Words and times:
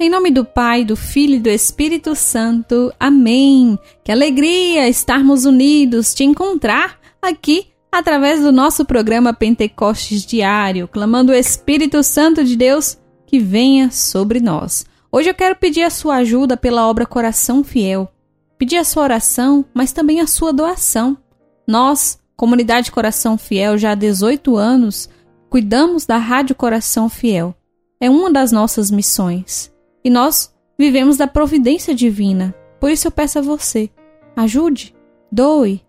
Em 0.00 0.08
nome 0.08 0.30
do 0.30 0.44
Pai, 0.44 0.84
do 0.84 0.94
Filho 0.94 1.34
e 1.34 1.40
do 1.40 1.48
Espírito 1.48 2.14
Santo. 2.14 2.92
Amém. 3.00 3.76
Que 4.04 4.12
alegria 4.12 4.88
estarmos 4.88 5.44
unidos, 5.44 6.14
te 6.14 6.22
encontrar 6.22 7.00
aqui 7.20 7.66
através 7.90 8.40
do 8.40 8.52
nosso 8.52 8.84
programa 8.84 9.34
Pentecostes 9.34 10.24
Diário, 10.24 10.86
clamando 10.86 11.32
o 11.32 11.34
Espírito 11.34 12.00
Santo 12.04 12.44
de 12.44 12.54
Deus 12.54 12.96
que 13.26 13.40
venha 13.40 13.90
sobre 13.90 14.38
nós. 14.38 14.86
Hoje 15.10 15.30
eu 15.30 15.34
quero 15.34 15.56
pedir 15.56 15.82
a 15.82 15.90
sua 15.90 16.18
ajuda 16.18 16.56
pela 16.56 16.86
obra 16.86 17.04
Coração 17.04 17.64
Fiel. 17.64 18.08
Pedir 18.56 18.76
a 18.76 18.84
sua 18.84 19.02
oração, 19.02 19.64
mas 19.74 19.90
também 19.90 20.20
a 20.20 20.28
sua 20.28 20.52
doação. 20.52 21.18
Nós, 21.66 22.20
Comunidade 22.36 22.92
Coração 22.92 23.36
Fiel, 23.36 23.76
já 23.76 23.90
há 23.90 23.94
18 23.96 24.56
anos, 24.56 25.08
cuidamos 25.50 26.06
da 26.06 26.18
Rádio 26.18 26.54
Coração 26.54 27.08
Fiel. 27.08 27.52
É 28.00 28.08
uma 28.08 28.30
das 28.30 28.52
nossas 28.52 28.92
missões. 28.92 29.76
E 30.04 30.10
nós 30.10 30.54
vivemos 30.78 31.16
da 31.16 31.26
providência 31.26 31.94
divina. 31.94 32.54
Por 32.80 32.90
isso 32.90 33.08
eu 33.08 33.12
peço 33.12 33.38
a 33.38 33.42
você: 33.42 33.90
ajude, 34.36 34.94
doe. 35.30 35.82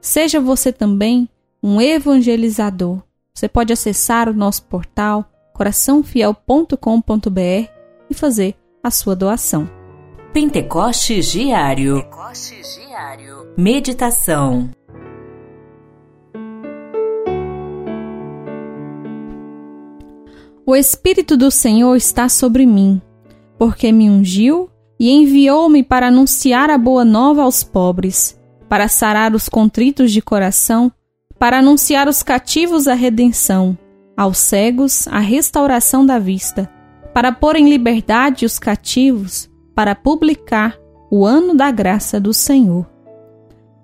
Seja 0.00 0.40
você 0.40 0.72
também 0.72 1.28
um 1.62 1.80
evangelizador. 1.80 3.02
Você 3.34 3.48
pode 3.48 3.72
acessar 3.72 4.28
o 4.28 4.34
nosso 4.34 4.64
portal 4.64 5.24
coraçãofiel.com.br 5.54 7.70
e 8.08 8.14
fazer 8.14 8.54
a 8.82 8.90
sua 8.90 9.14
doação. 9.14 9.68
Pentecostes 10.32 11.30
Diário. 11.30 12.02
Pentecostes 12.02 12.76
Diário. 12.76 13.52
Meditação. 13.58 14.70
O 20.64 20.74
Espírito 20.74 21.36
do 21.36 21.50
Senhor 21.50 21.94
está 21.96 22.28
sobre 22.28 22.64
mim 22.64 23.02
porque 23.60 23.92
me 23.92 24.08
ungiu 24.08 24.70
e 24.98 25.10
enviou-me 25.10 25.82
para 25.82 26.08
anunciar 26.08 26.70
a 26.70 26.78
boa 26.78 27.04
nova 27.04 27.42
aos 27.42 27.62
pobres, 27.62 28.40
para 28.70 28.88
sarar 28.88 29.34
os 29.34 29.50
contritos 29.50 30.12
de 30.12 30.22
coração, 30.22 30.90
para 31.38 31.58
anunciar 31.58 32.08
os 32.08 32.22
cativos 32.22 32.88
a 32.88 32.94
redenção, 32.94 33.76
aos 34.16 34.38
cegos 34.38 35.06
a 35.08 35.18
restauração 35.18 36.06
da 36.06 36.18
vista, 36.18 36.72
para 37.12 37.32
pôr 37.32 37.54
em 37.54 37.68
liberdade 37.68 38.46
os 38.46 38.58
cativos, 38.58 39.50
para 39.74 39.94
publicar 39.94 40.78
o 41.10 41.26
ano 41.26 41.54
da 41.54 41.70
graça 41.70 42.18
do 42.18 42.32
Senhor. 42.32 42.86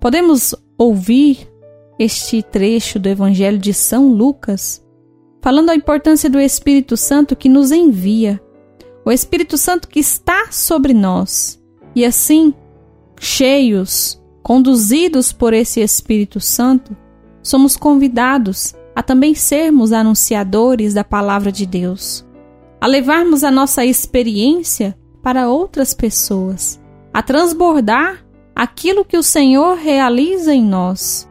Podemos 0.01 0.55
ouvir 0.75 1.47
este 1.99 2.41
trecho 2.41 2.97
do 2.97 3.09
Evangelho 3.09 3.59
de 3.59 3.75
São 3.75 4.07
Lucas, 4.07 4.83
falando 5.39 5.69
a 5.69 5.75
importância 5.75 6.31
do 6.31 6.39
Espírito 6.39 6.97
Santo 6.97 7.35
que 7.35 7.47
nos 7.47 7.71
envia 7.71 8.41
o 9.07 9.11
Espírito 9.11 9.57
Santo 9.57 9.87
que 9.87 10.01
está 10.01 10.51
sobre 10.51 10.93
nós. 10.93 11.63
E 11.95 12.03
assim, 12.03 12.53
cheios, 13.17 14.21
conduzidos 14.43 15.31
por 15.31 15.53
esse 15.53 15.79
Espírito 15.79 16.41
Santo, 16.41 16.93
somos 17.41 17.77
convidados 17.77 18.75
a 18.93 19.01
também 19.01 19.33
sermos 19.33 19.93
anunciadores 19.93 20.93
da 20.93 21.05
palavra 21.05 21.53
de 21.53 21.65
Deus, 21.65 22.25
a 22.81 22.85
levarmos 22.85 23.45
a 23.45 23.51
nossa 23.51 23.85
experiência 23.85 24.97
para 25.23 25.47
outras 25.47 25.93
pessoas, 25.93 26.77
a 27.13 27.23
transbordar 27.23 28.25
aquilo 28.53 29.05
que 29.05 29.17
o 29.17 29.23
Senhor 29.23 29.77
realiza 29.77 30.53
em 30.53 30.65
nós. 30.65 31.29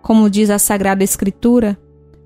Como 0.00 0.30
diz 0.30 0.48
a 0.48 0.60
Sagrada 0.60 1.02
Escritura, 1.02 1.76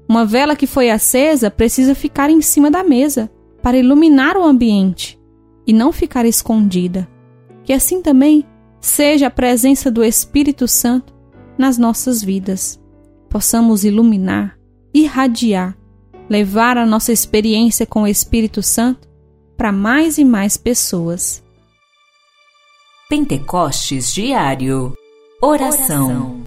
uma 0.06 0.26
vela 0.26 0.54
que 0.54 0.66
foi 0.66 0.90
acesa 0.90 1.50
precisa 1.50 1.94
ficar 1.94 2.28
em 2.28 2.42
cima 2.42 2.70
da 2.70 2.84
mesa 2.84 3.30
para 3.62 3.78
iluminar 3.78 4.36
o 4.36 4.44
ambiente 4.44 5.18
e 5.66 5.72
não 5.72 5.92
ficar 5.92 6.24
escondida. 6.24 7.08
Que 7.64 7.72
assim 7.72 8.02
também 8.02 8.44
seja 8.80 9.26
a 9.26 9.30
presença 9.30 9.90
do 9.90 10.02
Espírito 10.02 10.66
Santo 10.66 11.14
nas 11.56 11.76
nossas 11.78 12.22
vidas. 12.22 12.80
Possamos 13.28 13.84
iluminar, 13.84 14.58
irradiar, 14.92 15.76
levar 16.28 16.78
a 16.78 16.86
nossa 16.86 17.12
experiência 17.12 17.86
com 17.86 18.02
o 18.02 18.06
Espírito 18.06 18.62
Santo 18.62 19.08
para 19.56 19.70
mais 19.70 20.16
e 20.16 20.24
mais 20.24 20.56
pessoas. 20.56 21.42
Pentecostes 23.08 24.12
Diário 24.14 24.94
Oração. 25.42 26.06
Oração. 26.06 26.39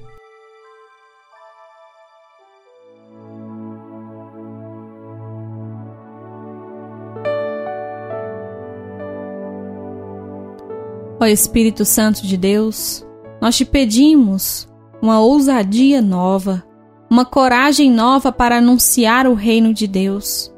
Ó 11.23 11.25
Espírito 11.25 11.85
Santo 11.85 12.27
de 12.27 12.35
Deus, 12.35 13.01
nós 13.41 13.55
te 13.55 13.63
pedimos 13.63 14.67
uma 15.01 15.21
ousadia 15.21 16.01
nova, 16.01 16.61
uma 17.09 17.23
coragem 17.23 17.89
nova 17.89 18.29
para 18.29 18.57
anunciar 18.57 19.25
o 19.25 19.33
reino 19.33 19.73
de 19.73 19.87
Deus, 19.87 20.53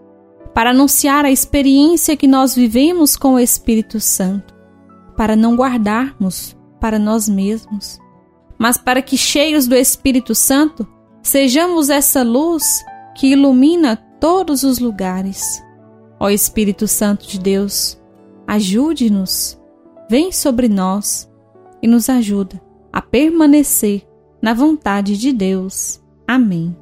para 0.56 0.72
anunciar 0.72 1.24
a 1.24 1.30
experiência 1.30 2.18
que 2.18 2.26
nós 2.26 2.56
vivemos 2.56 3.16
com 3.16 3.36
o 3.36 3.40
Espírito 3.40 4.00
Santo, 4.00 4.56
para 5.16 5.36
não 5.36 5.56
guardarmos 5.56 6.58
para 6.82 6.98
nós 6.98 7.30
mesmos, 7.30 8.00
mas 8.58 8.76
para 8.76 9.04
que, 9.04 9.20
cheios 9.20 9.68
do 9.68 9.76
Espírito 9.76 10.34
Santo, 10.34 10.88
sejamos 11.22 11.92
essa 11.92 12.24
luz 12.24 12.84
que 13.16 13.28
ilumina 13.34 13.98
todos 14.20 14.64
os 14.64 14.80
lugares. 14.80 15.64
Ó 16.20 16.28
Espírito 16.28 16.88
Santo 16.88 17.28
de 17.28 17.40
Deus, 17.40 18.02
ajude-nos 18.48 19.64
vem 20.10 20.32
sobre 20.32 20.68
nós 20.68 21.30
e 21.82 21.88
nos 21.88 22.10
ajuda 22.10 22.62
a 22.92 23.02
permanecer 23.02 24.08
na 24.42 24.54
vontade 24.54 25.18
de 25.18 25.34
Deus. 25.34 26.02
Amém. 26.28 26.76